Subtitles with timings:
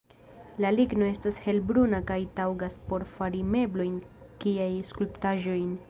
[0.63, 4.03] La ligno estas helbruna kaj taŭgas por fari meblojn
[4.45, 5.75] kiaj skulptaĵojn.